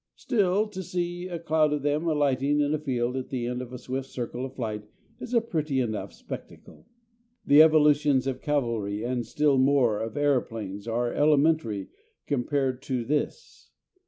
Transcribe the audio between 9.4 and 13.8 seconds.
more of aeroplanes are elementary compared to this.